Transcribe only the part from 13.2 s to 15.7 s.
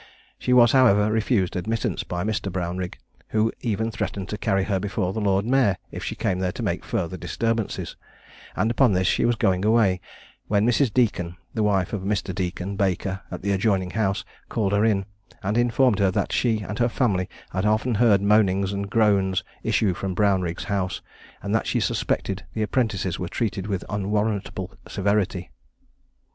at the adjoining house, called her in, and